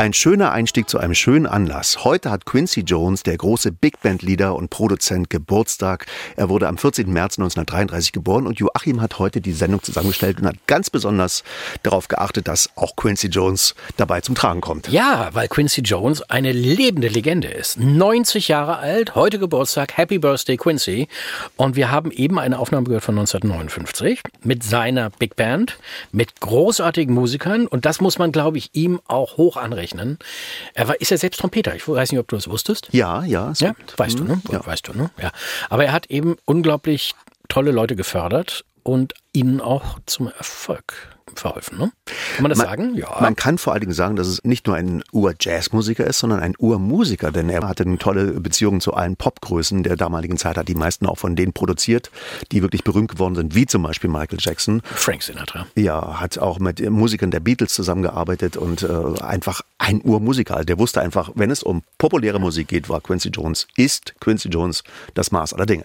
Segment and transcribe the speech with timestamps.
[0.00, 2.04] Ein schöner Einstieg zu einem schönen Anlass.
[2.04, 6.06] Heute hat Quincy Jones, der große Big Band Leader und Produzent, Geburtstag.
[6.36, 7.12] Er wurde am 14.
[7.12, 11.44] März 1933 geboren und Joachim hat heute die Sendung zusammengestellt und hat ganz besonders
[11.82, 14.88] darauf geachtet, dass auch Quincy Jones dabei zum Tragen kommt.
[14.88, 17.78] Ja, weil Quincy Jones eine lebende Legende ist.
[17.78, 21.08] 90 Jahre alt, heute Geburtstag, Happy Birthday Quincy.
[21.56, 25.76] Und wir haben eben eine Aufnahme gehört von 1959 mit seiner Big Band,
[26.10, 30.18] mit großartigen Musikern und das muss man, glaube ich, ihm auch hoch anrechnen rechnen.
[30.74, 31.74] Er war, ist ja selbst Trompeter.
[31.74, 32.88] Ich weiß nicht, ob du das wusstest.
[32.92, 33.52] Ja, ja.
[33.58, 34.40] Ja, weißt du, ne?
[34.50, 34.64] Ja.
[34.64, 35.10] Weißt du, ne?
[35.20, 35.32] Ja.
[35.68, 37.14] Aber er hat eben unglaublich
[37.48, 41.78] tolle Leute gefördert und ihnen auch zum Erfolg verholfen.
[41.78, 41.92] Ne?
[42.34, 42.94] Kann man das man, sagen?
[42.94, 43.18] Ja.
[43.20, 46.54] Man kann vor allen Dingen sagen, dass es nicht nur ein Ur-Jazzmusiker ist, sondern ein
[46.58, 50.74] Urmusiker, denn er hatte eine tolle Beziehung zu allen Popgrößen der damaligen Zeit, hat die
[50.74, 52.10] meisten auch von denen produziert,
[52.52, 54.82] die wirklich berühmt geworden sind, wie zum Beispiel Michael Jackson.
[54.84, 55.66] Frank Sinatra.
[55.76, 60.64] Ja, hat auch mit Musikern der Beatles zusammengearbeitet und äh, einfach ein Urmusiker.
[60.64, 64.82] Der wusste einfach, wenn es um populäre Musik geht, war Quincy Jones, ist Quincy Jones
[65.14, 65.84] das Maß aller Dinge.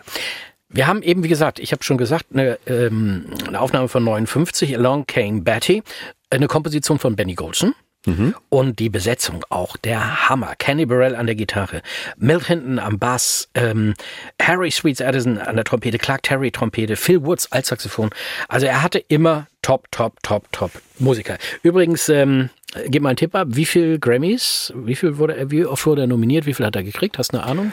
[0.75, 4.77] Wir haben eben, wie gesagt, ich habe schon gesagt, eine, ähm, eine Aufnahme von 59,
[4.77, 5.83] Along Came Betty,
[6.30, 7.74] eine Komposition von Benny Golson.
[8.06, 8.36] Mhm.
[8.50, 10.54] Und die Besetzung auch, der Hammer.
[10.57, 11.81] Kenny Burrell an der Gitarre,
[12.18, 13.94] Milt Hinton am Bass, ähm,
[14.39, 18.10] Harry Sweets Addison an der Trompete, Clark Terry Trompete, Phil Woods als Saxophon.
[18.50, 21.38] Also er hatte immer top, top, top, top Musiker.
[21.63, 22.50] Übrigens, ähm,
[22.88, 26.01] gib mal einen Tipp ab, wie viel Grammys, wie viel wurde er, wie oft wurde
[26.01, 27.18] er nominiert, wie viel hat er gekriegt?
[27.18, 27.72] Hast du eine Ahnung?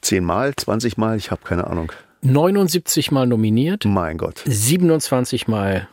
[0.00, 1.92] Zehnmal, zwanzigmal, ich habe keine Ahnung.
[2.22, 3.84] 79 Mal nominiert.
[3.84, 4.42] Mein Gott.
[4.44, 5.88] 27 Mal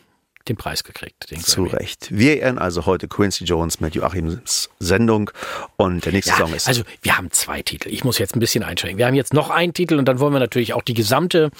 [0.49, 1.29] den Preis gekriegt.
[1.31, 2.07] Den Zu Recht.
[2.09, 5.29] Wir ehren also heute Quincy Jones mit Joachims Sendung
[5.75, 6.67] und der nächste ja, Song ist.
[6.67, 7.89] Also wir haben zwei Titel.
[7.89, 8.97] Ich muss jetzt ein bisschen einschränken.
[8.97, 11.51] Wir haben jetzt noch einen Titel und dann wollen wir natürlich auch die gesamte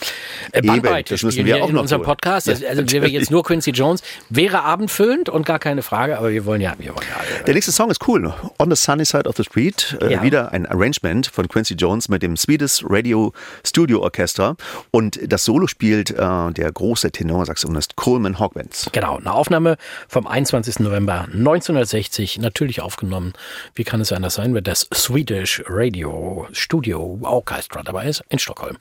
[0.52, 2.08] äh, Bandbreite müssen spielen wir auch in noch unserem tun.
[2.08, 2.48] Podcast.
[2.48, 6.32] Ja, also wenn wir jetzt nur Quincy Jones, wäre abendfüllend und gar keine Frage, aber
[6.32, 8.34] wir wollen ja, wir wollen ja Der nächste Song ist cool.
[8.60, 9.98] On the Sunny Side of the Street.
[10.02, 10.24] Äh, Ja.
[10.24, 13.34] Wieder ein Arrangement von Quincy Jones mit dem Swedish Radio
[13.66, 14.56] Studio Orchestra.
[14.92, 16.16] Und das Solo spielt äh,
[16.52, 18.77] der große Tenorsaxophonist Coleman Hawkins.
[18.92, 19.78] Genau, eine Aufnahme
[20.08, 20.80] vom 21.
[20.80, 23.34] November 1960, natürlich aufgenommen.
[23.76, 28.78] Wie kann es anders sein, wenn das Swedish Radio Studio Orchestra dabei ist in Stockholm.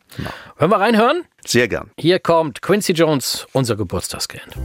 [0.59, 1.25] Wollen wir reinhören?
[1.45, 1.91] Sehr gern.
[1.99, 4.57] Hier kommt Quincy Jones, unser Geburtstagskind.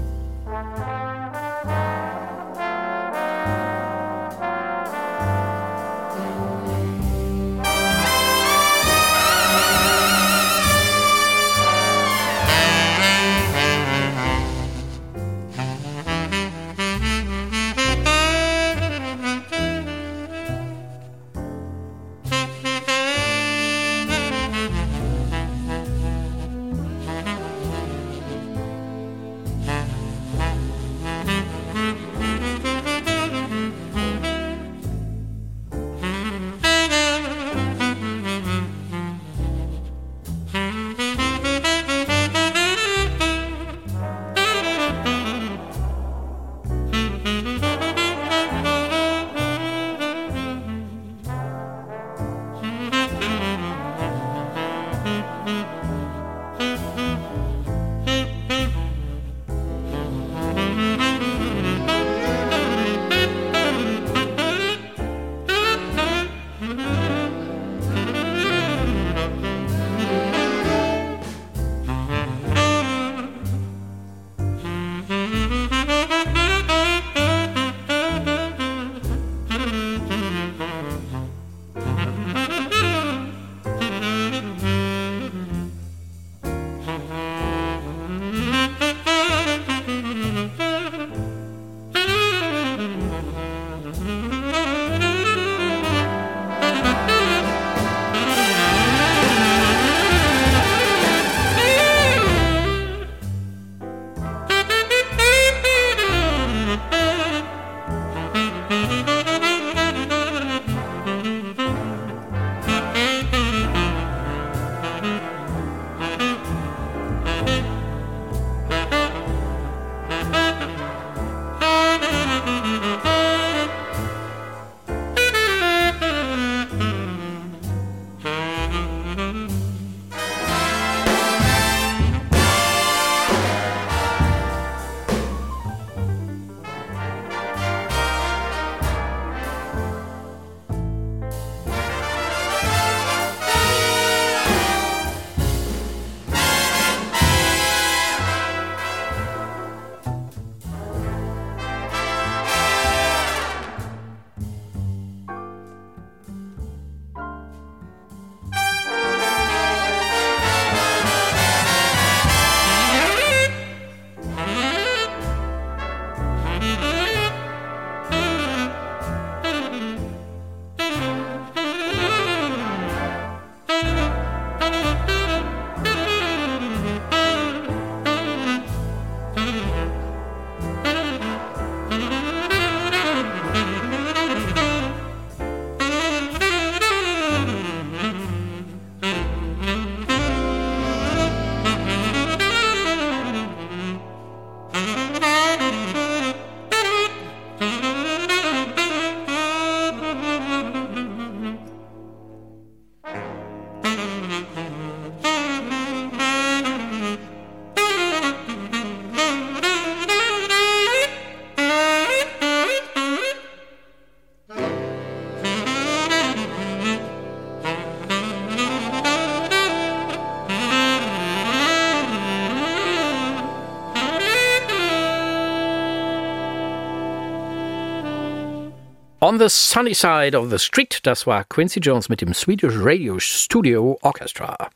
[229.31, 233.17] On the Sunny Side of the Street, das war Quincy Jones mit dem Swedish Radio
[233.17, 234.69] Studio Orchestra.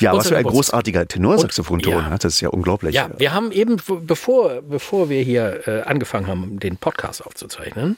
[0.00, 1.92] Ja, was für ein großartiger Tenorsaxophon-Ton.
[1.92, 2.10] Ja.
[2.18, 2.94] Das ist ja unglaublich.
[2.94, 7.96] Ja, wir haben eben, bevor, bevor wir hier äh, angefangen haben, den Podcast aufzuzeichnen,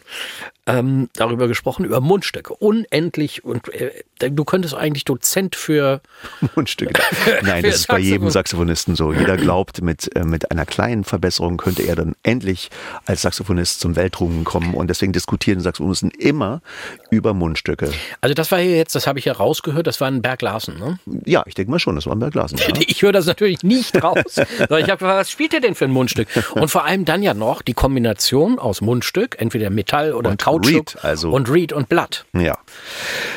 [0.67, 2.55] ähm, darüber gesprochen, über Mundstücke.
[2.55, 3.45] Unendlich.
[3.45, 6.01] Und äh, du könntest eigentlich Dozent für.
[6.55, 7.03] Mundstücke.
[7.43, 8.51] Nein, für das ist bei jedem Saxophon.
[8.51, 9.13] Saxophonisten so.
[9.13, 12.71] Jeder glaubt, mit, äh, mit einer kleinen Verbesserung könnte er dann endlich
[13.07, 14.75] als Saxophonist zum Weltruhm kommen.
[14.75, 16.63] Und deswegen diskutieren Saxophonisten immer
[17.11, 17.91] über Mundstücke.
[18.21, 20.79] Also, das war hier jetzt, das habe ich ja rausgehört, das war ein Berg Larsen,
[20.79, 20.99] ne?
[21.25, 22.59] Ja, ich denke mal schon, das war bei Glasen.
[22.69, 22.75] Ja.
[22.87, 24.37] Ich höre das natürlich nicht raus.
[24.37, 26.29] ich habe gefragt, was spielt ihr denn für ein Mundstück?
[26.55, 30.75] Und vor allem dann ja noch die Kombination aus Mundstück, entweder Metall oder Und Kautschuk
[30.75, 32.25] Reed, also- und Reed und Blatt.
[32.33, 32.59] Ja.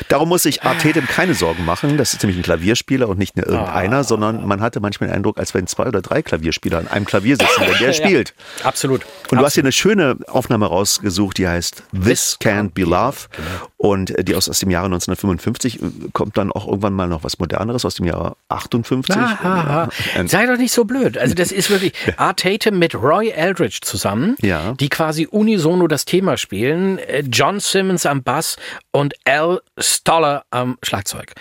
[0.08, 1.96] Darum muss sich Artetem keine Sorgen machen.
[1.96, 4.04] Das ist nämlich ein Klavierspieler und nicht nur irgendeiner, Ah.
[4.04, 7.36] sondern man hatte manchmal den Eindruck, als wenn zwei oder drei Klavierspieler an einem Klavier
[7.36, 8.34] sitzen, wenn der spielt.
[8.62, 9.02] Absolut.
[9.30, 13.16] Und du hast hier eine schöne Aufnahme rausgesucht, die heißt This This Can't Be Love.
[13.34, 13.48] Genau.
[13.76, 17.24] Und äh, die aus, aus dem Jahre 1955 äh, kommt dann auch irgendwann mal noch
[17.24, 19.16] was Moderneres aus dem Jahre 58.
[19.16, 19.88] Aha.
[20.16, 20.26] Ja.
[20.28, 21.16] Sei doch nicht so blöd.
[21.18, 24.72] Also das ist wirklich Art Tatum mit Roy Eldridge zusammen, Ja.
[24.74, 26.98] die quasi unisono das Thema spielen.
[26.98, 28.56] Äh, John Simmons am Bass
[28.92, 31.32] und Al Stoller am Schlagzeug.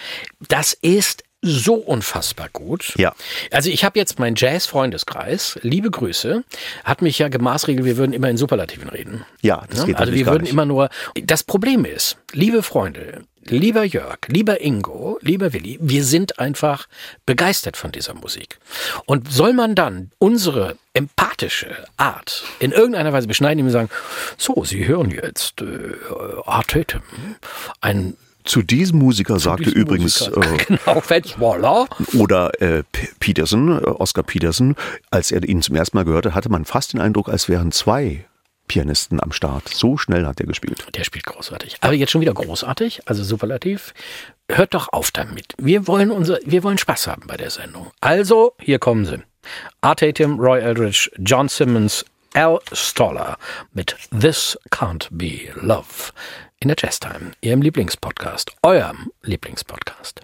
[0.47, 2.93] Das ist so unfassbar gut.
[2.97, 3.13] Ja.
[3.51, 6.43] Also ich habe jetzt meinen Jazz-Freundeskreis, liebe Grüße,
[6.85, 9.25] hat mich ja gemaßregelt, wir würden immer in Superlativen reden.
[9.41, 9.87] Ja, das Ne?
[9.87, 10.53] geht Also wir würden nicht.
[10.53, 10.89] immer nur.
[11.21, 16.87] Das Problem ist, liebe Freunde, lieber Jörg, lieber Ingo, lieber Willi, wir sind einfach
[17.25, 18.57] begeistert von dieser Musik.
[19.05, 23.89] Und soll man dann unsere empathische Art in irgendeiner Weise beschneiden, indem wir sagen,
[24.37, 25.65] so, Sie hören jetzt äh,
[26.45, 26.75] Art
[27.81, 30.53] ein Zu diesem Musiker sagte diesem übrigens Musiker.
[30.53, 31.87] äh, genau, Fetch Waller.
[32.13, 32.83] oder äh,
[33.19, 34.75] Peterson, äh, Oscar Peterson,
[35.11, 38.25] als er ihn zum ersten Mal gehörte, hatte man fast den Eindruck, als wären zwei
[38.73, 39.69] Pianisten am Start.
[39.69, 40.87] So schnell hat er gespielt.
[40.95, 41.77] Der spielt großartig.
[41.81, 43.93] Aber jetzt schon wieder großartig, also superlativ.
[44.49, 45.53] Hört doch auf damit.
[45.59, 47.91] Wir wollen unser, wir wollen Spaß haben bei der Sendung.
[48.01, 49.21] Also, hier kommen sie.
[49.81, 52.03] Art Tatum, Roy Eldridge, John Simmons,
[52.33, 53.37] Al Stoller
[53.73, 56.11] mit This Can't Be Love
[56.59, 60.21] in der Jazz Time, Ihrem Lieblingspodcast, eurem Lieblingspodcast.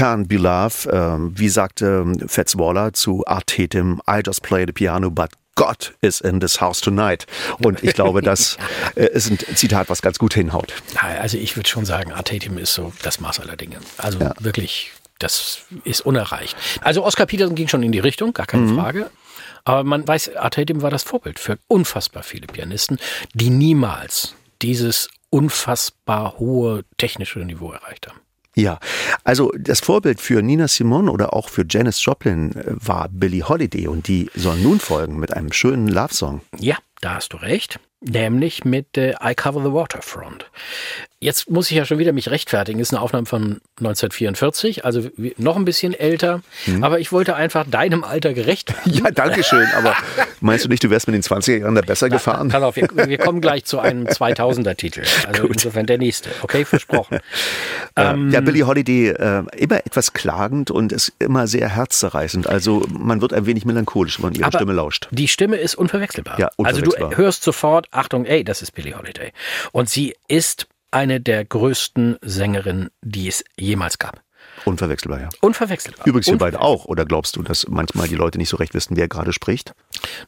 [0.00, 5.10] Can't Be Love, äh, wie sagte Fats Waller zu Artetim, I just play the piano,
[5.10, 7.26] but God is in this house tonight.
[7.62, 8.56] Und ich glaube, das
[8.96, 10.72] äh, ist ein Zitat, was ganz gut hinhaut.
[10.96, 13.76] Also ich würde schon sagen, Artetim ist so das Maß aller Dinge.
[13.98, 14.32] Also ja.
[14.40, 16.56] wirklich, das ist unerreicht.
[16.80, 18.76] Also Oscar Peterson ging schon in die Richtung, gar keine mhm.
[18.76, 19.10] Frage.
[19.64, 22.98] Aber man weiß, Artetim war das Vorbild für unfassbar viele Pianisten,
[23.34, 28.19] die niemals dieses unfassbar hohe technische Niveau erreicht haben.
[28.56, 28.78] Ja,
[29.24, 33.86] also das Vorbild für Nina Simone oder auch für Janis Joplin äh, war Billie Holiday
[33.86, 36.40] und die soll nun folgen mit einem schönen Love-Song.
[36.58, 40.46] Ja, da hast du recht nämlich mit äh, I Cover the Waterfront.
[41.22, 42.80] Jetzt muss ich ja schon wieder mich rechtfertigen.
[42.80, 45.02] Ist eine Aufnahme von 1944, also
[45.36, 46.40] noch ein bisschen älter.
[46.64, 46.82] Mhm.
[46.82, 49.00] Aber ich wollte einfach deinem Alter gerecht werden.
[49.04, 49.66] Ja, danke schön.
[49.76, 49.94] Aber
[50.40, 52.48] meinst du nicht, du wärst mit den 20er Jahren da besser gefahren?
[52.48, 55.02] Pass auf, wir, wir, kommen gleich zu einem 2000er-Titel.
[55.26, 55.52] Also Gut.
[55.52, 56.30] insofern der nächste.
[56.42, 57.18] Okay, versprochen.
[57.96, 62.46] Äh, ähm, ja, Billie Holiday äh, immer etwas klagend und ist immer sehr herzzerreißend.
[62.46, 65.08] Also man wird ein wenig melancholisch, wenn man ihre Stimme lauscht.
[65.10, 66.38] Die Stimme ist unverwechselbar.
[66.38, 67.08] Ja, unverwechselbar.
[67.08, 69.32] Also du hörst sofort, Achtung, ey, das ist Billie Holiday.
[69.72, 74.22] Und sie ist eine der größten Sängerinnen, die es jemals gab.
[74.64, 75.28] Unverwechselbar, ja.
[75.40, 76.06] Unverwechselbar.
[76.06, 76.84] Übrigens wir beide auch.
[76.84, 79.74] Oder glaubst du, dass manchmal die Leute nicht so recht wissen, wer gerade spricht?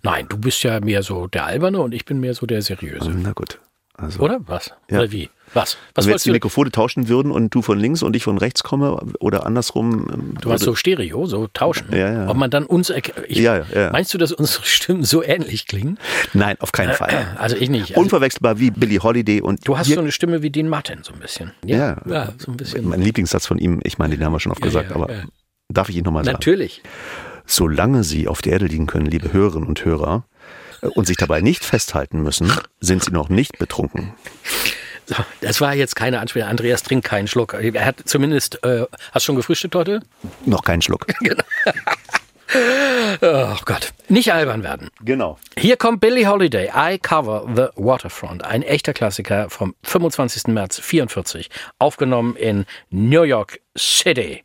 [0.02, 3.10] Nein, du bist ja mehr so der Alberne und ich bin mehr so der Seriöse.
[3.10, 3.58] Na gut.
[4.02, 4.72] Also, Oder was?
[4.90, 4.98] Ja.
[4.98, 5.30] Oder wie?
[5.54, 5.76] Was?
[5.94, 8.38] Was Wenn wir jetzt die Mikrofone tauschen würden und du von links und ich von
[8.38, 10.08] rechts komme oder andersrum.
[10.12, 11.88] Ähm, du meinst so Stereo, so tauschen.
[11.92, 12.28] Ja, ja.
[12.28, 12.90] Ob man dann uns.
[12.90, 13.90] Ich, ja, ja, ja.
[13.92, 15.98] Meinst du, dass unsere Stimmen so ähnlich klingen?
[16.32, 17.36] Nein, auf keinen Fall.
[17.38, 17.90] Also ich nicht.
[17.90, 19.66] Also Unverwechselbar wie Billie Holiday und.
[19.68, 21.52] Du hast so eine Stimme wie Dean Martin, so ein bisschen.
[21.64, 22.88] Ja, ja, so ein bisschen.
[22.88, 25.08] Mein Lieblingssatz von ihm, ich meine, den haben wir schon oft gesagt, aber
[25.68, 26.34] darf ich ihn nochmal sagen?
[26.34, 26.82] Natürlich.
[27.44, 30.24] Solange Sie auf der Erde liegen können, liebe Hörerinnen und Hörer,
[30.82, 34.14] und sich dabei nicht festhalten müssen, sind sie noch nicht betrunken.
[35.06, 36.48] So, das war jetzt keine Anspielung.
[36.48, 37.54] Andreas trinkt keinen Schluck.
[37.54, 40.00] Er hat zumindest, äh, hast du schon gefrühstückt heute?
[40.46, 41.06] Noch keinen Schluck.
[41.20, 41.44] genau.
[43.22, 43.92] Oh Gott.
[44.08, 44.90] Nicht albern werden.
[45.00, 45.38] Genau.
[45.56, 48.44] Hier kommt Billie Holiday, I Cover the Waterfront.
[48.44, 50.48] Ein echter Klassiker vom 25.
[50.48, 51.48] März 44.
[51.78, 54.44] Aufgenommen in New York City.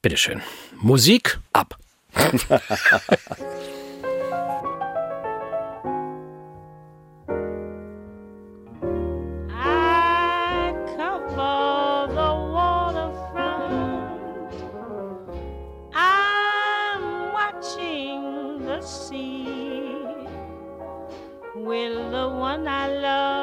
[0.00, 0.42] Bitteschön.
[0.80, 1.76] Musik ab.
[22.64, 23.33] the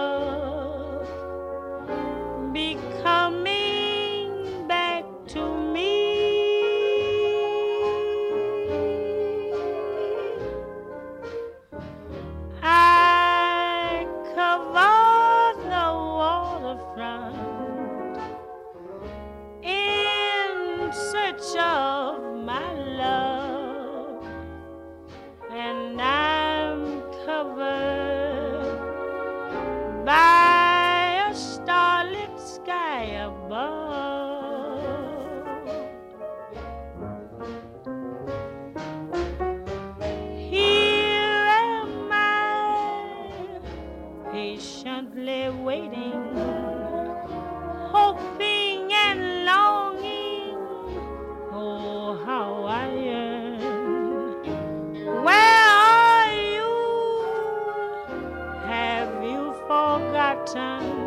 [60.54, 61.01] time.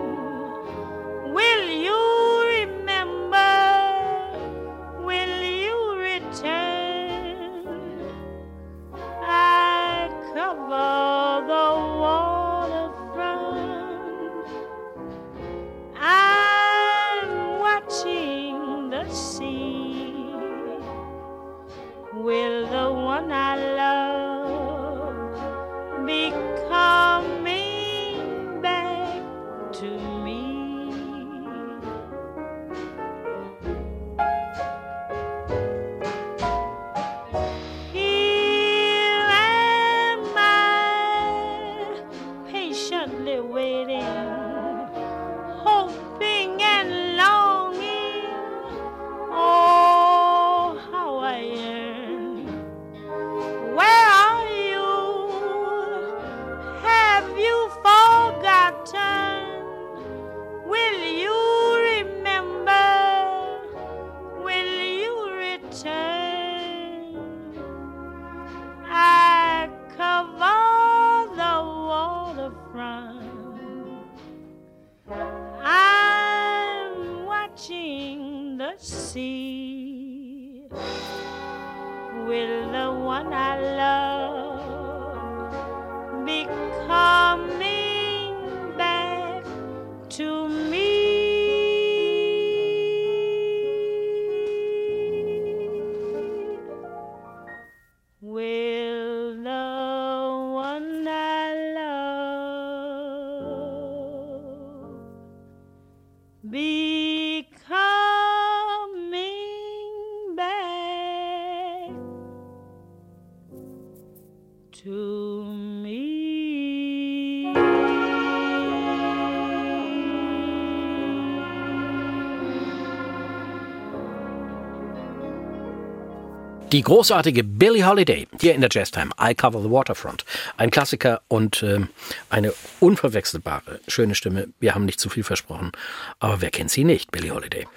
[126.74, 129.12] Die großartige Billie Holiday hier in der Jazztime.
[129.22, 130.24] I Cover the Waterfront.
[130.56, 131.88] Ein Klassiker und ähm,
[132.30, 134.48] eine unverwechselbare, schöne Stimme.
[134.58, 135.70] Wir haben nicht zu viel versprochen.
[136.18, 137.68] Aber wer kennt sie nicht, Billie Holiday?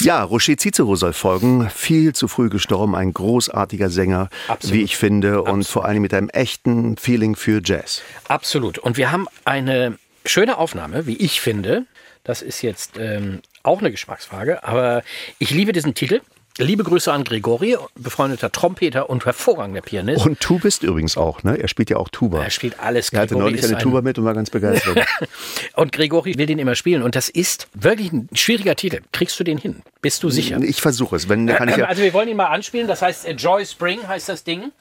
[0.00, 1.68] Ja, Rocher Cicero soll folgen.
[1.68, 4.74] Viel zu früh gestorben, ein großartiger Sänger, Absolut.
[4.74, 8.00] wie ich finde, und vor allem mit einem echten Feeling für Jazz.
[8.26, 8.78] Absolut.
[8.78, 11.84] Und wir haben eine schöne Aufnahme, wie ich finde.
[12.24, 15.02] Das ist jetzt ähm, auch eine Geschmacksfrage, aber
[15.38, 16.22] ich liebe diesen Titel.
[16.58, 20.24] Liebe Grüße an Gregori, befreundeter Trompeter und hervorragender Pianist.
[20.24, 21.58] Und du bist übrigens auch, ne?
[21.60, 22.42] Er spielt ja auch Tuba.
[22.42, 23.10] er spielt alles.
[23.12, 24.96] Er hatte neulich eine ein- Tuba mit und war ganz begeistert.
[25.74, 27.02] Und Gregori will den immer spielen.
[27.02, 29.00] Und das ist wirklich ein schwieriger Titel.
[29.12, 29.82] Kriegst du den hin?
[30.00, 30.58] Bist du sicher?
[30.62, 31.28] ich versuche es.
[31.28, 32.88] Wenn, kann ich ja, Also wir wollen ihn mal anspielen.
[32.88, 34.72] Das heißt, Joy Spring heißt das Ding.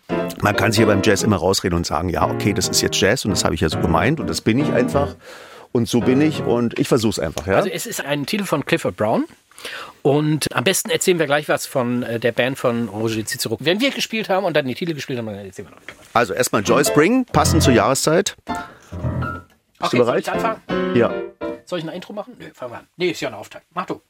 [0.42, 2.98] man kann sich ja beim Jazz immer rausreden und sagen, ja, okay, das ist jetzt
[3.02, 5.16] Jazz und das habe ich ja so gemeint und das bin ich einfach.
[5.74, 7.58] Und so bin ich und ich versuche es einfach, ja?
[7.58, 9.26] Also es ist ein Titel von Clifford Brown.
[10.02, 13.58] Und am besten erzählen wir gleich was von äh, der Band von Roger Cicero.
[13.60, 15.82] Wenn wir gespielt haben und dann die Titel gespielt haben, dann erzählen wir noch.
[16.14, 18.36] Also erstmal Joy Spring, passend zur Jahreszeit.
[19.80, 20.30] Okay, du soll ich bereit?
[20.30, 20.96] anfangen?
[20.96, 21.14] Ja.
[21.66, 22.36] Soll ich ein Intro machen?
[22.40, 22.88] Nö, fangen wir an.
[22.98, 23.66] Nee, ist ja ein Auftakt.
[23.74, 24.02] Mach du.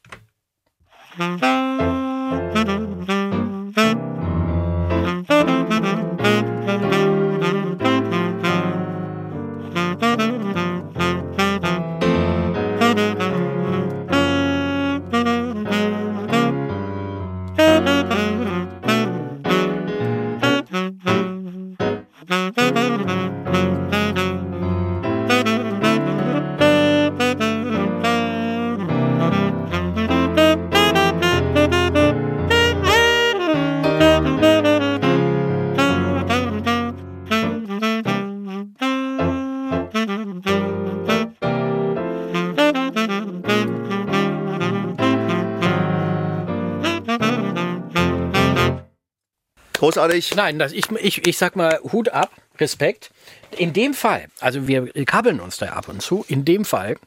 [49.85, 50.35] Großartig.
[50.35, 53.11] Nein, das, ich, ich, ich sag mal Hut ab, Respekt.
[53.57, 56.97] In dem Fall, also wir kabbeln uns da ab und zu, in dem Fall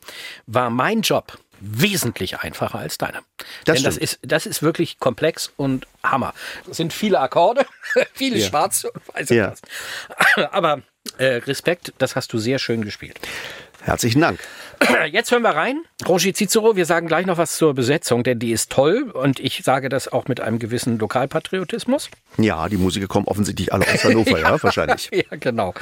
[0.46, 3.22] war mein Job wesentlich einfacher als deiner.
[3.64, 4.02] Das Denn das stimmt.
[4.04, 6.32] ist, das ist wirklich komplex und Hammer.
[6.70, 7.66] Es sind viele Akkorde,
[8.14, 8.46] viele Ja.
[8.46, 9.54] schwarze und weiße Ja.
[10.52, 10.82] Aber
[11.18, 13.18] äh, Respekt, das hast du sehr schön gespielt.
[13.82, 14.38] Herzlichen Dank.
[15.10, 15.82] Jetzt hören wir rein.
[16.06, 19.62] Roger Cicero, wir sagen gleich noch was zur Besetzung, denn die ist toll und ich
[19.64, 22.10] sage das auch mit einem gewissen Lokalpatriotismus.
[22.36, 25.10] Ja, die Musiker kommen offensichtlich alle aus Hannover, ja, wahrscheinlich.
[25.30, 25.74] Ja, genau.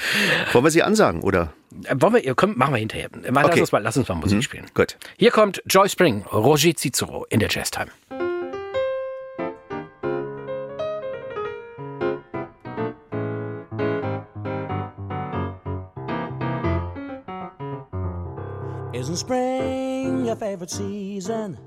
[0.53, 1.53] Wollen wir sie ansagen, oder?
[1.85, 3.09] Äh, Wollen wir, könnt, machen wir hinterher.
[3.31, 3.61] Mal, lass, Okay.
[3.61, 4.67] uns mal, lass uns mal Musik spielen.
[4.75, 4.97] Gut.
[5.19, 7.89] Hier kommt Joy Spring, Roger Cicero in der Jazztime.
[20.37, 21.59] Favorite season?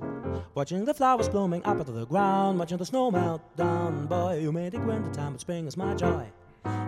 [0.55, 4.07] Watching the flowers blooming up out of the ground, watching the snow melt down.
[4.07, 6.25] Boy, you made it winter time, but spring is my joy.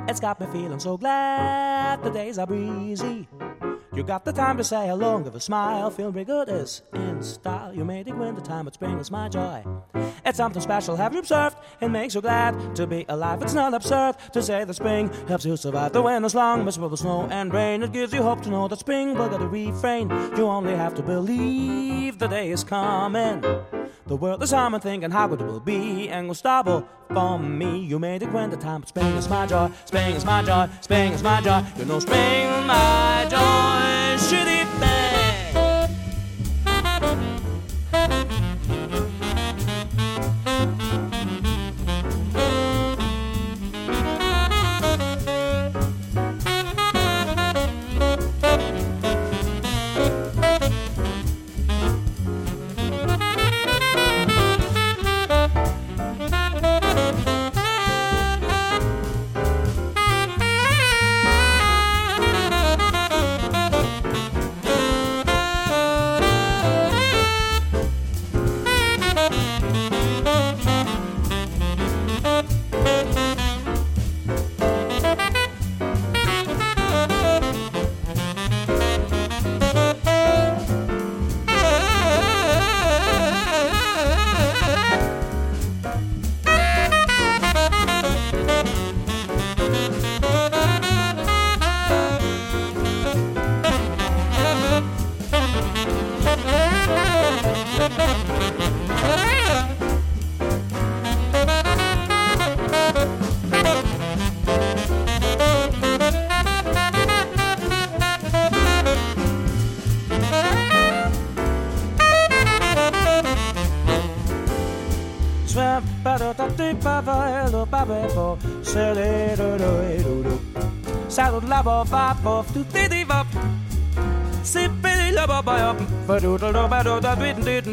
[0.07, 3.27] It's got me feeling so glad the days are breezy.
[3.93, 6.81] You got the time to say hello and give a smile, feel pretty good is
[6.93, 7.73] in style.
[7.73, 9.65] You made it winter time, but spring is my joy.
[10.25, 11.57] It's something special, have you observed?
[11.81, 13.41] It makes you glad to be alive.
[13.41, 17.27] It's not absurd to say that spring helps you survive the winter's long, miserable snow
[17.31, 17.83] and rain.
[17.83, 20.09] It gives you hope to know that spring will get a refrain.
[20.37, 23.43] You only have to believe the day is coming.
[24.11, 27.79] The world is humming, thinking how good it will be, and will Gustavo for me.
[27.79, 29.71] You made it when the time, but spring is my joy.
[29.85, 30.67] Spring is my joy.
[30.81, 31.63] Spring is my joy.
[31.77, 34.10] You know, spring my joy.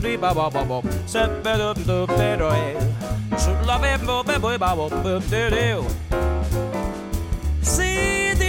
[0.00, 2.48] di ba ba ba ba se pe do do pe do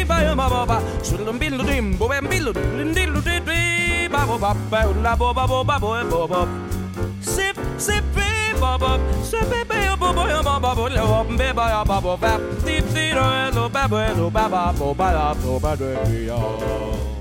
[0.10, 2.36] ba ba ba ba ba su lo bi lo dim bo ba ba
[4.38, 4.52] ba
[5.34, 6.42] ba ba bo e bo bo
[7.22, 8.04] sip sip
[8.62, 12.34] ba ba ba ba ba ya ba bo va
[12.66, 17.19] di do e ba ba ba ba la bo ba do e yo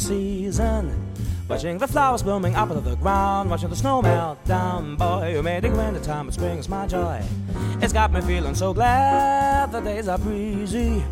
[0.00, 1.10] season?
[1.50, 5.32] Watching the flowers blooming up out of the ground, watching the snow melt down, boy,
[5.34, 7.20] you made it when the time of spring is my joy.
[7.82, 11.02] It's got me feeling so glad the days are breezy.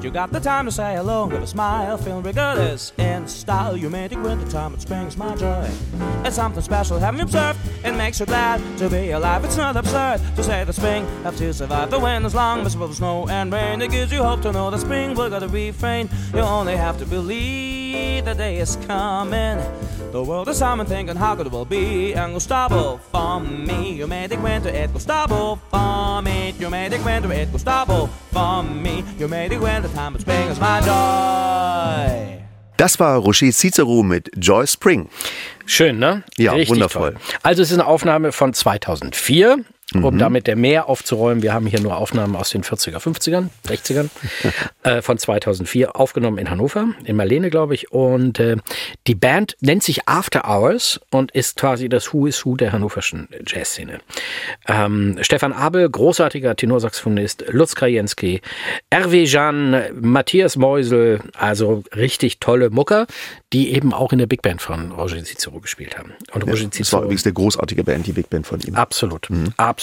[0.00, 3.76] You got the time to say hello, give a smile, feeling regardless in style.
[3.76, 5.70] You made it when the time of spring is my joy.
[6.24, 7.58] It's something special, you observed?
[7.84, 9.44] It makes you glad to be alive.
[9.44, 11.90] It's not absurd to say that spring have to survive.
[11.90, 13.82] The wind is long, miserable snow and rain.
[13.82, 16.08] It gives you hope to know that spring will got to refrain.
[16.32, 17.83] You only have to believe
[18.20, 19.58] the day is coming.
[20.12, 22.14] The world is and thinking how good it will be.
[22.14, 24.68] And Gustavo for me, you made it winter.
[24.68, 27.32] It Gustavo for me, you made it winter.
[27.32, 29.88] It Gustavo for me, you made it winter.
[29.88, 32.40] Time of spring is my joy.
[32.76, 35.08] Das war Roger Cicero mit Joy Spring.
[35.66, 36.24] Schön, ne?
[36.36, 37.12] Ja, Richtig wundervoll.
[37.12, 37.20] Toll.
[37.42, 41.42] Also es ist eine Aufnahme von 2004, um damit der Meer aufzuräumen.
[41.42, 44.08] Wir haben hier nur Aufnahmen aus den 40er, 50ern, 60ern
[44.82, 47.92] äh, von 2004, aufgenommen in Hannover, in Marlene, glaube ich.
[47.92, 48.56] Und äh,
[49.06, 53.28] die Band nennt sich After Hours und ist quasi das Who is Who der hannoverschen
[53.46, 54.00] Jazzszene.
[54.66, 58.40] Ähm, Stefan Abel, großartiger Tenorsaxophonist, Lutz Krajewski,
[58.90, 63.06] Hervé Jeanne, Matthias Meusel, also richtig tolle Mucker,
[63.52, 66.14] die eben auch in der Big Band von Roger Cicero gespielt haben.
[66.32, 68.74] Und Roger Das war Cicero, übrigens eine großartige Band, die Big Band von ihm.
[68.74, 69.73] absolut, absolut,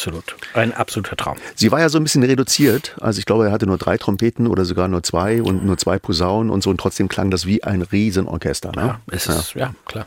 [0.54, 1.38] ein absoluter Traum.
[1.56, 2.96] Sie war ja so ein bisschen reduziert.
[3.00, 6.00] Also ich glaube, er hatte nur drei Trompeten oder sogar nur zwei und nur zwei
[6.00, 6.70] Posaunen und so.
[6.70, 8.72] Und trotzdem klang das wie ein Riesenorchester.
[8.76, 8.82] Ne?
[8.82, 10.06] Ja, es ist, ja, klar.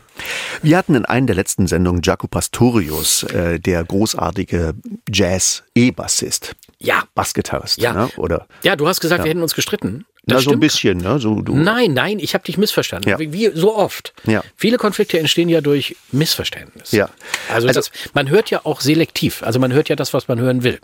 [0.63, 4.75] Wir hatten in einer der letzten Sendungen Jaco Pastorius, äh, der großartige
[5.13, 6.55] Jazz-E-Bassist.
[6.79, 7.05] Ja.
[7.15, 7.79] Bassgitarrist.
[7.81, 7.93] Ja.
[7.93, 8.09] Ne?
[8.17, 10.05] Oder Ja, du hast gesagt, wir hätten uns gestritten.
[10.27, 10.99] na, Das so ein bisschen.
[10.99, 11.19] Ne?
[11.19, 13.09] So, du, Nein, nein, ich habe dich missverstanden.
[13.09, 13.19] Ja.
[13.19, 14.13] Wie, wie so oft.
[14.25, 14.43] Ja.
[14.57, 16.93] Viele Konflikte entstehen ja durch Missverständnis.
[16.93, 17.09] Ja.
[17.53, 19.43] Also, Also- das, man hört ja auch selektiv.
[19.43, 20.81] Also man hört ja das, was man hören will.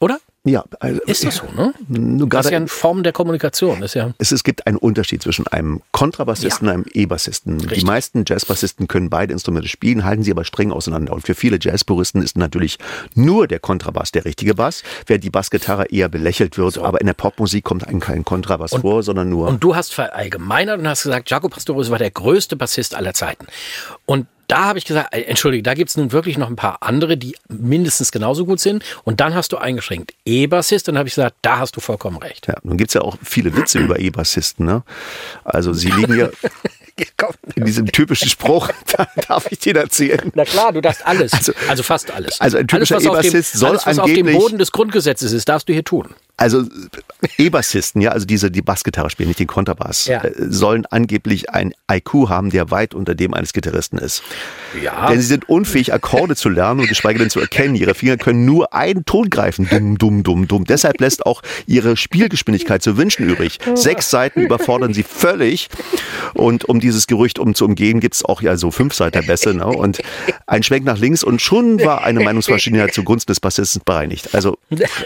[0.00, 0.18] Oder?
[0.44, 1.74] Ja, also, Ist das so, ne?
[2.28, 3.82] Das ist ja eine Form der Kommunikation.
[3.82, 6.74] Ist ja es, es gibt einen Unterschied zwischen einem Kontrabassisten Ja.
[6.74, 7.58] und einem E-Bassisten.
[7.58, 11.14] Die meisten Jazzbassisten können beide Instrumente spielen, halten sie aber streng auseinander.
[11.14, 12.78] Und für viele Jazzpuristen ist natürlich
[13.14, 16.78] nur der Kontrabass der richtige Bass, während die Bassgitarre eher belächelt wird.
[16.78, 19.48] Aber in der Popmusik kommt eigentlich kein Kontrabass vor, sondern nur.
[19.48, 23.46] Und du hast verallgemeinert und hast gesagt, Jaco Pastorius war der größte Bassist aller Zeiten.
[24.04, 27.16] Und da habe ich gesagt, äh, entschuldige, da gibt's nun wirklich noch ein paar andere,
[27.16, 28.84] die mindestens genauso gut sind.
[29.04, 32.18] Und dann hast du eingeschränkt E-Bassist und dann habe ich gesagt, da hast du vollkommen
[32.18, 32.46] recht.
[32.46, 34.66] ja, nun gibt's ja auch viele Witze über E-Bassisten.
[34.66, 34.82] Ne?
[35.44, 36.28] Also sie liegen ja
[37.54, 40.32] in diesem typischen Spruch, da darf ich dir erzählen.
[40.34, 41.32] Na klar, du darchst alles.
[41.32, 42.40] Also, Also- fast alles.
[42.40, 44.58] also ein typischer alles, was auf dem- E-Bassist soll alles, was auf dem angeblich- Boden
[44.58, 46.08] des Grundgesetzes ist, darfst du hier tun.
[46.38, 46.64] Also
[47.38, 50.22] E-Bassisten, ja, also diese, die Bassgitarre spielen, nicht den Kontrabass, Ja.
[50.22, 54.22] äh, sollen angeblich ein IQ haben, der weit unter dem eines Gitarristen ist.
[54.82, 55.08] Ja.
[55.08, 57.74] Denn sie sind unfähig, Akkorde zu lernen und geschweige denn zu erkennen.
[57.74, 59.66] Ihre Finger können nur einen Ton greifen.
[59.70, 60.64] Dumm, dumm, dumm, dumm.
[60.64, 63.58] Deshalb lässt auch ihre Spielgeschwindigkeit zu wünschen übrig.
[63.74, 65.68] Sechs Seiten überfordern sie völlig.
[66.34, 69.54] Und um dieses Gerücht, um zu umgehen, gibt es auch ja so Fünfseiterbässe.
[69.54, 69.66] Ne?
[69.66, 69.98] Und
[70.46, 74.34] ein Schwenk nach links und schon war eine Meinungsmaschine ja zugunsten des Bassisten bereinigt.
[74.34, 74.56] Also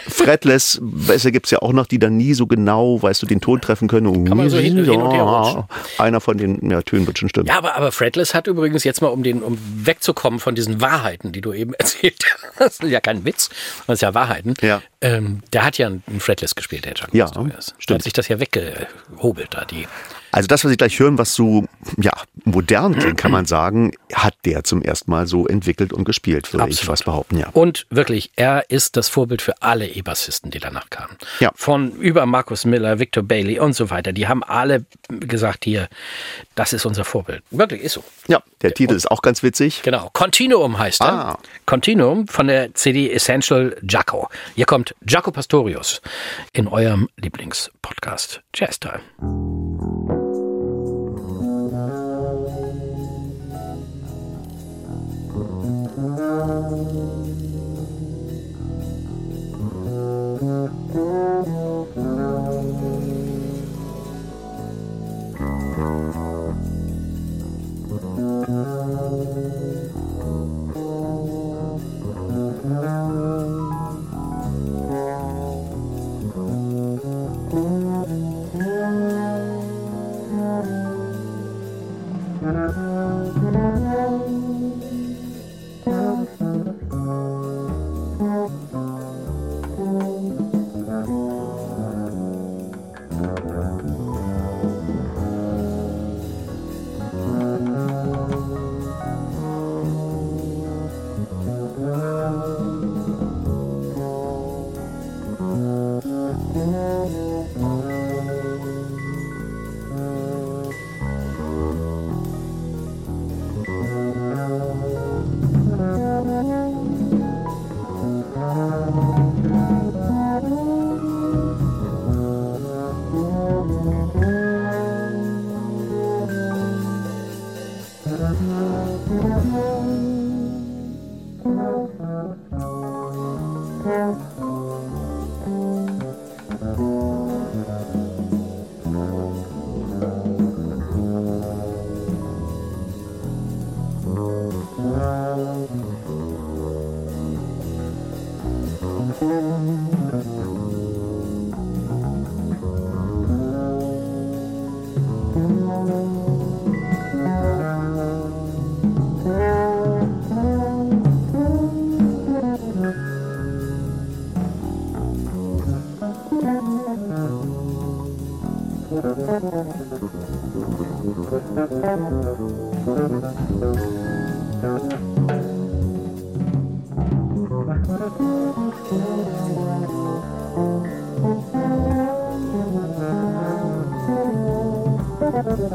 [0.09, 3.41] Fretless Bässe gibt es ja auch noch, die dann nie so genau, weißt du, den
[3.41, 4.25] Ton treffen können.
[4.25, 5.65] Kann man so hin- hin und her rutschen.
[5.99, 7.47] Einer von den ja, Tönen wird schon stimmen.
[7.47, 11.33] Ja, aber, aber Fretless hat übrigens jetzt mal, um den, um wegzukommen von diesen Wahrheiten,
[11.33, 12.25] die du eben erzählt
[12.59, 13.49] hast, das ist ja kein Witz,
[13.87, 14.55] das ist ja Wahrheiten.
[14.63, 14.83] Ja.
[15.01, 17.55] Ähm, der hat ja einen Fretless gespielt, der Chuck Ja, stimmt.
[17.91, 19.87] hat sich das ja weggehobelt da, die.
[20.33, 21.65] Also das, was Sie gleich hören, was so
[21.97, 22.13] ja,
[22.45, 26.69] modern klingt, kann man sagen, hat der zum ersten Mal so entwickelt und gespielt, würde
[26.69, 26.91] ich Absolut.
[26.91, 27.49] fast behaupten, ja.
[27.53, 31.17] Und wirklich, er ist das Vorbild für alle E-Bassisten, die danach kamen.
[31.41, 31.51] Ja.
[31.55, 34.13] Von über Markus Miller, Victor Bailey und so weiter.
[34.13, 35.89] Die haben alle gesagt, hier,
[36.55, 37.43] das ist unser Vorbild.
[37.51, 38.05] Wirklich, ist so.
[38.29, 39.83] Ja, der Titel ist auch ganz witzig.
[39.83, 40.11] Genau.
[40.13, 41.13] Continuum heißt er.
[41.13, 41.39] Ah.
[41.67, 44.29] Continuum von der CD Essential Jaco.
[44.55, 46.01] Hier kommt Jaco Pastorius
[46.53, 49.70] in eurem Lieblingspodcast Jazz Time.
[56.41, 56.81] Thank
[60.95, 62.00] you.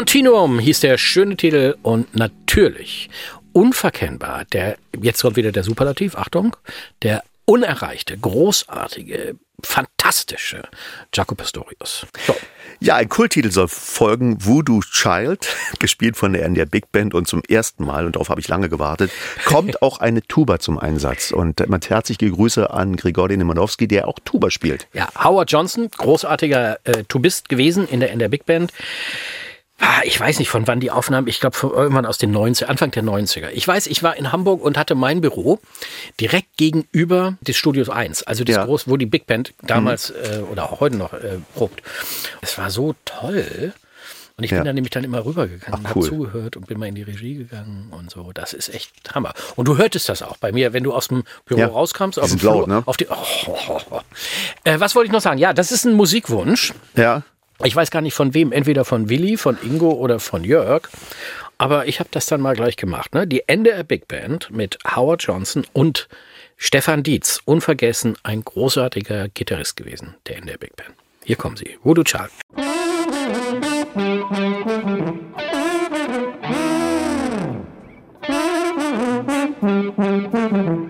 [0.00, 3.10] Continuum hieß der schöne Titel und natürlich
[3.52, 6.56] unverkennbar, der, jetzt kommt wieder der Superlativ, Achtung,
[7.02, 10.62] der unerreichte, großartige, fantastische
[11.12, 12.06] Jaco Pastorius.
[12.26, 12.34] So.
[12.80, 15.46] Ja, ein Kulttitel soll folgen, Voodoo Child,
[15.80, 18.70] gespielt von der NDR Big Band und zum ersten Mal, und darauf habe ich lange
[18.70, 19.10] gewartet,
[19.44, 21.30] kommt auch eine Tuba zum Einsatz.
[21.30, 24.88] Und man herzliche Grüße an Grigori Nemanowski, der auch Tuba spielt.
[24.94, 28.72] Ja, Howard Johnson, großartiger äh, Tubist gewesen in der NDR Big Band.
[29.80, 32.90] Ah, Ich weiß nicht, von wann die Aufnahmen, ich glaube irgendwann aus den 90 Anfang
[32.90, 33.48] der 90er.
[33.52, 35.58] Ich weiß, ich war in Hamburg und hatte mein Büro
[36.20, 38.64] direkt gegenüber des Studios 1, also das Ja.
[38.66, 41.82] groß, wo die Big Band damals äh, oder auch heute noch äh, probt.
[42.42, 43.72] Es war so toll.
[44.36, 44.58] Und ich Ja.
[44.58, 46.08] bin dann nämlich dann immer rübergegangen, Ach, habe cool.
[46.08, 48.32] zugehört und bin mal in die Regie gegangen und so.
[48.32, 49.34] Das ist echt Hammer.
[49.56, 51.66] Und du hörtest das auch bei mir, wenn du aus dem Büro Ja.
[51.66, 52.18] rauskamst.
[52.18, 52.82] Auf dem sind laut, ne?
[52.86, 53.14] Auf die, oh,
[53.68, 54.00] oh, oh.
[54.64, 55.36] Äh, was wollte ich noch sagen?
[55.38, 56.72] Ja, das ist ein Musikwunsch.
[56.96, 57.22] Ja,
[57.64, 60.88] ich weiß gar nicht von wem, entweder von Willi, von Ingo oder von Jörg.
[61.58, 63.14] Aber ich habe das dann mal gleich gemacht.
[63.14, 63.26] Ne?
[63.26, 66.08] Die der Big Band mit Howard Johnson und
[66.56, 67.40] Stefan Dietz.
[67.44, 70.94] Unvergessen, ein großartiger Gitarrist gewesen, der Ende der Big Band.
[71.24, 71.78] Hier kommen sie.
[71.82, 72.30] Voodoo Child.
[79.62, 80.86] Musik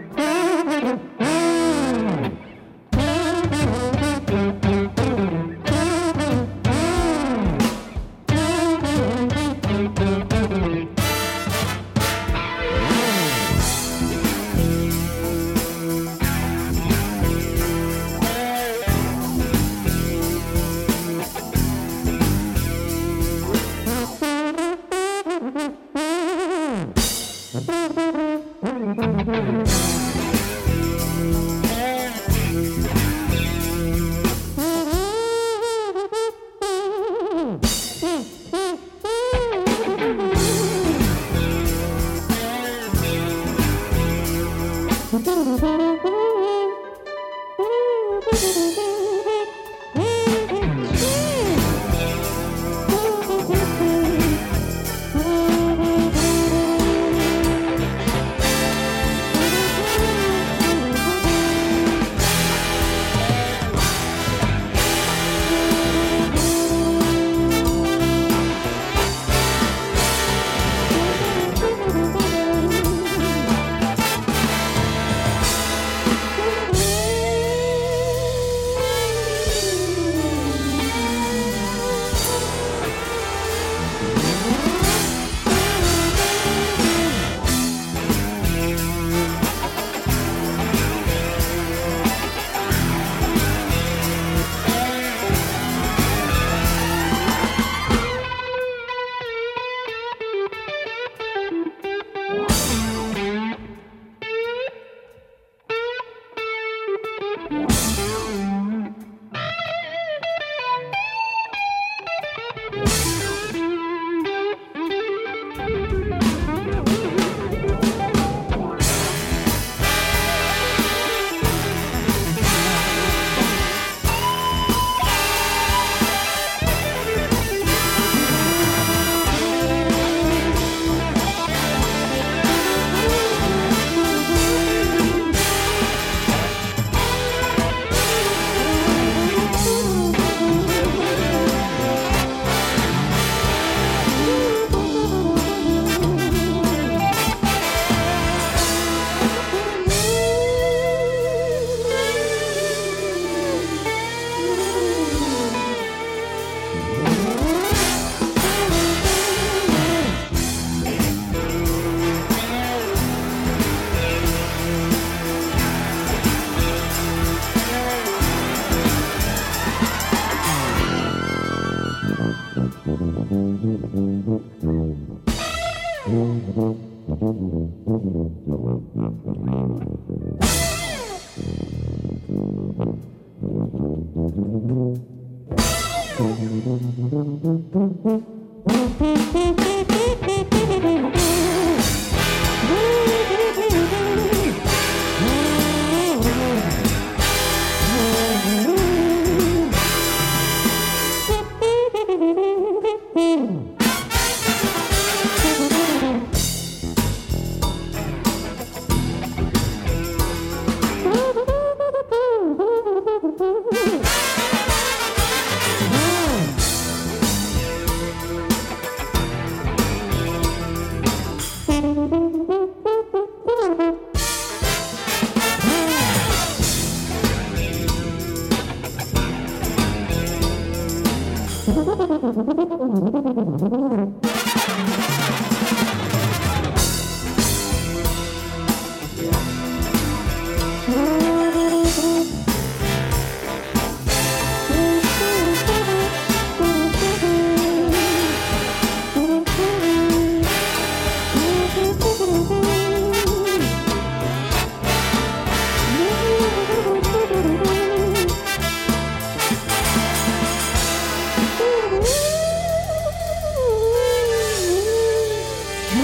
[265.93, 266.01] うん。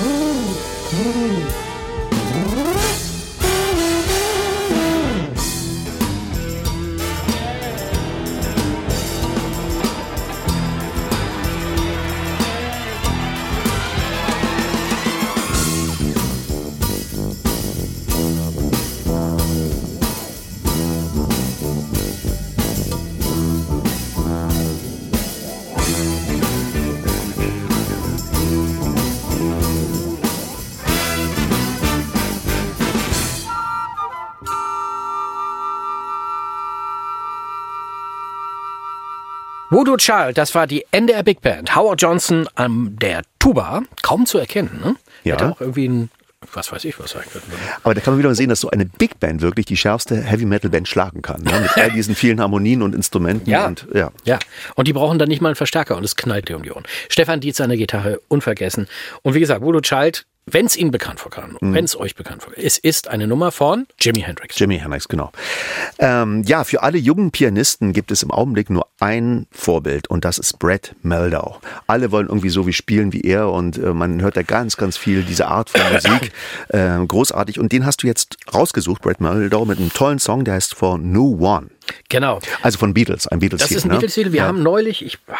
[0.00, 0.54] うん
[1.56, 1.63] うん
[39.74, 41.74] Voodoo Child, das war die NDR Big Band.
[41.74, 44.80] Howard Johnson an der Tuba, kaum zu erkennen.
[44.80, 44.94] Ne?
[45.24, 45.34] Ja.
[45.34, 46.10] Hätte auch irgendwie ein,
[46.52, 47.48] was weiß ich, was sein könnte.
[47.82, 50.44] Aber da kann man wieder sehen, dass so eine Big Band wirklich die schärfste Heavy
[50.44, 51.42] Metal Band schlagen kann.
[51.42, 51.58] Ne?
[51.58, 53.50] Mit all diesen vielen Harmonien und Instrumenten.
[53.50, 53.66] Ja.
[53.66, 54.12] Und, ja.
[54.24, 54.38] Ja,
[54.76, 56.84] und die brauchen dann nicht mal einen Verstärker und es knallt dir um die Ohren.
[57.08, 58.86] Stefan Dietz an der Gitarre, unvergessen.
[59.22, 61.74] Und wie gesagt, Voodoo Child, wenn es Ihnen bekannt vorkam, Mhm.
[61.74, 64.58] wenn es euch bekannt vorkam, es ist eine Nummer von Jimi Hendrix.
[64.58, 65.32] Jimi Hendrix, genau.
[65.98, 70.38] Ähm, ja, für alle jungen Pianisten gibt es im Augenblick nur ein Vorbild und das
[70.38, 71.60] ist Brett Meldau.
[71.86, 74.96] Alle wollen irgendwie so wie spielen wie er und äh, man hört da ganz, ganz
[74.96, 76.32] viel diese Art von Musik.
[76.68, 77.58] Äh, großartig.
[77.60, 80.98] Und den hast du jetzt rausgesucht, Brett Meldau, mit einem tollen Song, der heißt For
[80.98, 81.68] No One.
[82.08, 82.40] Genau.
[82.62, 83.94] Also von Beatles, ein Beatles Das ist ein ne?
[83.94, 84.32] Beatles-Titel.
[84.32, 84.46] Wir ja.
[84.46, 85.34] haben neulich, ich, ah,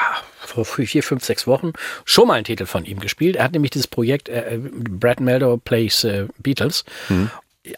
[0.55, 1.73] vor vier, fünf, sechs Wochen,
[2.05, 3.37] schon mal einen Titel von ihm gespielt.
[3.37, 6.85] Er hat nämlich dieses Projekt äh, Brad Meldow Plays äh, Beatles.
[7.09, 7.31] Mhm.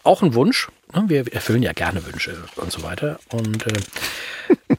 [0.03, 0.67] Auch ein Wunsch.
[0.93, 1.05] Ne?
[1.07, 3.19] Wir erfüllen ja gerne Wünsche und so weiter.
[3.31, 3.73] Und äh,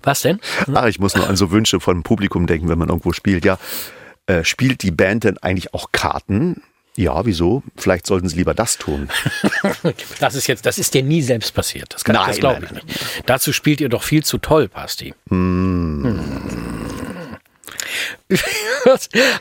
[0.03, 0.39] was denn?
[0.75, 3.45] Ach, ich muss nur an so Wünsche vom Publikum denken, wenn man irgendwo spielt.
[3.45, 3.59] Ja,
[4.27, 6.63] äh, spielt die Band denn eigentlich auch Karten?
[6.97, 7.63] Ja, wieso?
[7.77, 9.09] Vielleicht sollten sie lieber das tun.
[10.21, 11.95] Das ist jetzt, das ist dir nie selbst passiert.
[11.95, 12.87] Das, kann- Nein, das glaube ich nicht.
[13.27, 15.15] Dazu spielt ihr doch viel zu toll, Pasti.
[15.31, 16.19] Hm.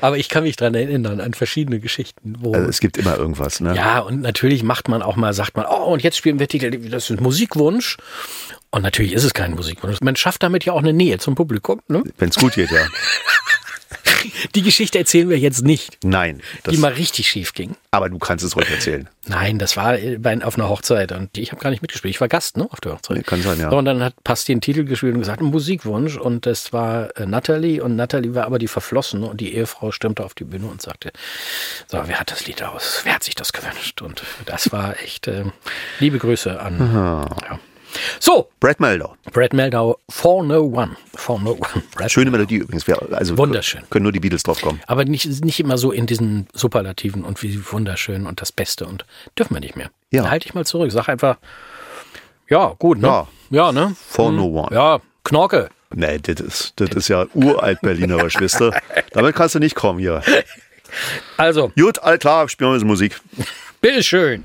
[0.02, 3.60] Aber ich kann mich dran erinnern an verschiedene Geschichten, wo Also es gibt immer irgendwas,
[3.60, 3.76] ne?
[3.76, 6.72] Ja, und natürlich macht man auch mal, sagt man, oh, und jetzt spielen wir Titel,
[6.90, 7.98] das ist ein Musikwunsch.
[8.70, 9.98] Und natürlich ist es kein Musikwunsch.
[10.02, 11.82] Man schafft damit ja auch eine Nähe zum Publikum.
[11.88, 12.04] Ne?
[12.18, 12.82] Wenn es gut geht, ja.
[14.56, 17.76] Die Geschichte erzählen wir jetzt nicht, Nein, die mal richtig schief ging.
[17.92, 19.10] aber du kannst es ruhig erzählen.
[19.28, 22.16] Nein, das war bei, auf einer Hochzeit und ich habe gar nicht mitgespielt.
[22.16, 23.26] Ich war Gast ne, auf der Hochzeit.
[23.28, 23.70] Kann sein, ja.
[23.70, 26.18] So, und dann hat Pasti einen Titel gespielt und gesagt, ein Musikwunsch.
[26.18, 27.84] Und das war äh, Natalie.
[27.84, 29.28] Und Natalie war aber die Verflossene.
[29.28, 31.12] Und die Ehefrau stürmte auf die Bühne und sagte,
[31.88, 33.02] so, wer hat das Lied aus?
[33.04, 34.02] Wer hat sich das gewünscht?
[34.02, 35.44] Und das war echt äh,
[36.00, 36.80] liebe Grüße an.
[36.94, 37.60] Ja.
[38.20, 39.16] So, Brad Meldau.
[39.32, 40.96] Brad Meldau, For No One.
[41.16, 41.84] For No One.
[41.96, 42.88] Brad Schöne Melodie übrigens.
[43.12, 43.82] Also Wunderschön.
[43.90, 44.82] Können nur die Beatles drauf kommen.
[44.88, 49.06] Aber nicht, nicht immer so in diesen Superlativen und wie wunderschön und das Beste und
[49.38, 49.90] dürfen wir nicht mehr.
[50.12, 50.24] Ja.
[50.24, 50.92] Dann Halt dich mal zurück.
[50.92, 51.38] Sag einfach,
[52.50, 53.08] ja, gut, ne?
[53.08, 53.28] Ja.
[53.50, 53.96] Ja, ne?
[54.10, 54.76] For no one.
[54.76, 55.70] Ja, Knorke.
[55.94, 58.72] Nee, das ist, das ist ja uralt Berlinerisch, wisst ihr?
[59.12, 60.22] Damit kannst du nicht kommen hier.
[61.38, 63.20] Also, Gut, all klar, spielen wir jetzt Musik.
[63.82, 64.44] bitteschön.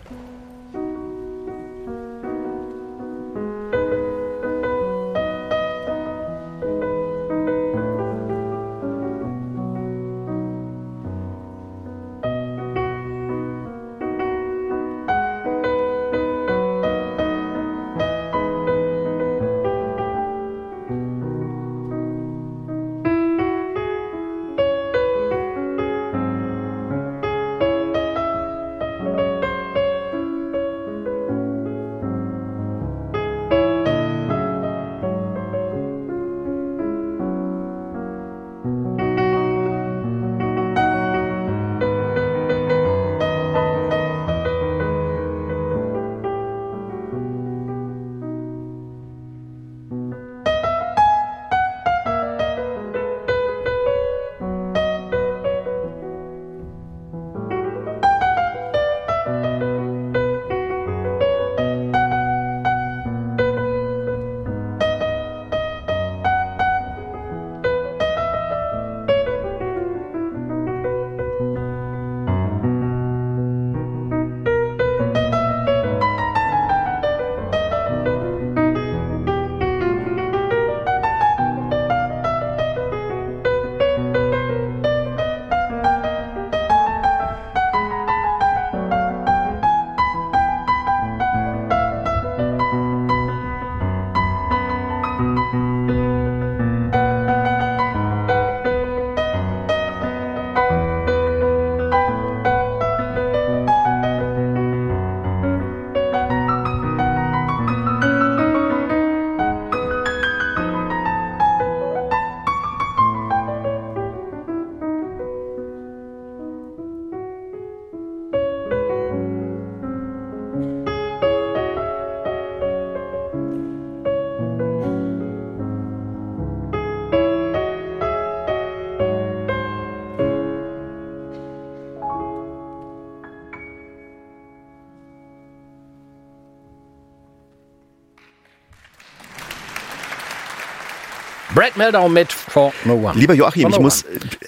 [141.62, 143.16] Brad Meldau mit For No One.
[143.16, 144.04] Lieber Joachim, ich muss,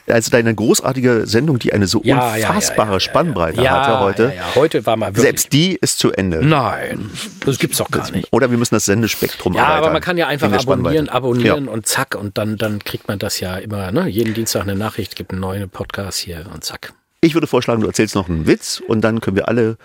[0.08, 4.32] also deine großartige Sendung, die eine so Ja, unfassbare ja, ja, Spannbreite hatte heute, Ja,
[4.32, 4.54] ja.
[4.56, 5.22] Heute war mal wirklich.
[5.22, 6.44] selbst die ist zu Ende.
[6.44, 7.08] Nein,
[7.46, 8.26] das gibt's doch gar nicht.
[8.32, 9.78] Oder wir müssen das Sendespektrum Ja, erweitern.
[9.84, 13.38] aber man kann ja einfach abonnieren, abonnieren und zack und dann, dann kriegt man das
[13.38, 14.08] ja immer, ne?
[14.08, 16.94] Jeden Dienstag eine Nachricht, gibt einen neuen Podcast hier und zack.
[17.20, 19.76] Ich würde vorschlagen, du erzählst noch einen Witz und dann können wir alle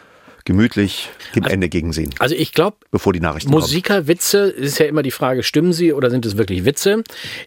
[0.49, 3.61] gemütlich dem Ende gegensehen, Also ich glaube, bevor die Nachrichten kommen.
[3.61, 7.03] Musikerwitze ist ja immer die Frage, stimmen sie oder sind es wirklich Witze?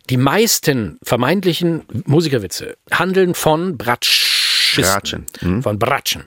[0.09, 3.76] Die meisten vermeintlichen Musikerwitze handeln von.
[3.76, 5.62] Bratschen, hm?
[5.64, 6.24] Von Bratschen.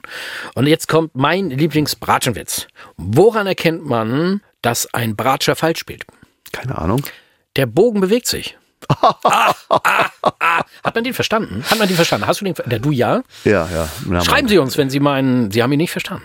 [0.54, 2.66] Und jetzt kommt mein Lieblingsbratschenwitz.
[2.98, 6.04] Woran erkennt man, dass ein Bratscher falsch spielt?
[6.52, 7.02] Keine Ahnung.
[7.56, 8.56] Der Bogen bewegt sich.
[9.00, 9.54] ah, ah,
[10.20, 10.64] ah.
[10.84, 11.64] Hat man den verstanden?
[11.68, 12.26] Hat man den verstanden?
[12.26, 13.22] Hast du den ver- Der du ja?
[13.44, 13.66] Ja,
[14.08, 14.22] ja.
[14.22, 16.22] Schreiben Sie uns, wenn Sie meinen, Sie haben ihn nicht verstanden.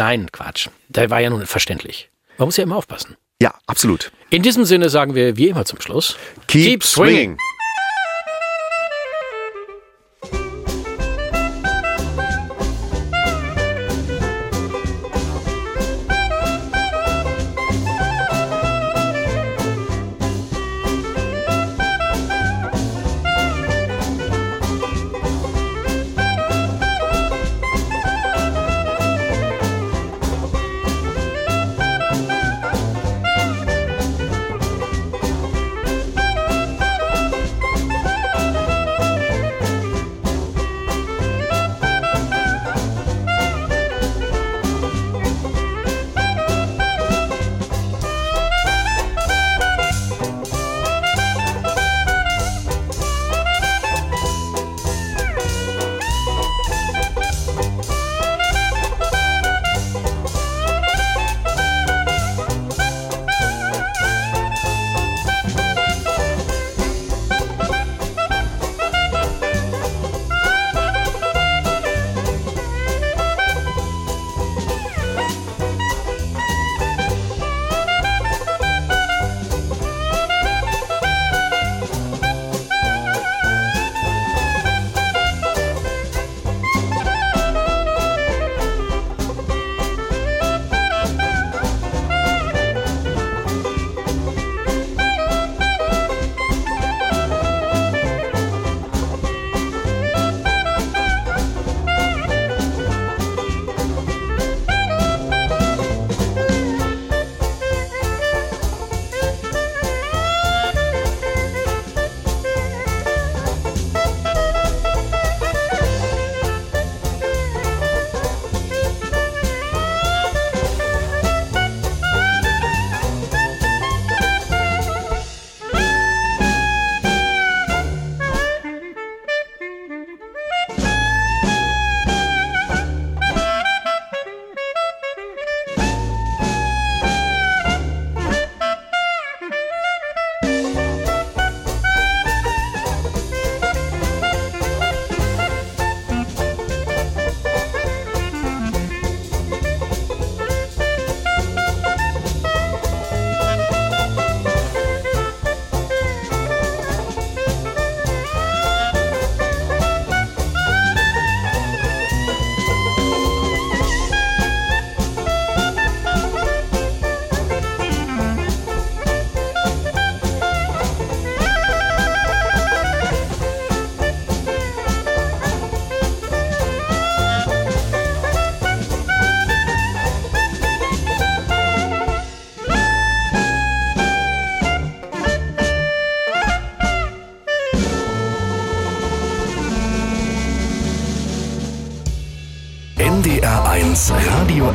[0.00, 0.68] Nein, Quatsch.
[0.88, 2.08] Der war ja nun verständlich.
[2.38, 3.18] Man muss ja immer aufpassen.
[3.42, 4.10] Ja, absolut.
[4.30, 7.32] In diesem Sinne sagen wir wie immer zum Schluss: Keep, swinging.
[7.32, 7.49] NDR1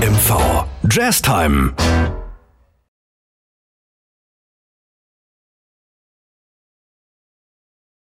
[0.06, 0.68] MV.
[0.88, 1.95] Jazz Time.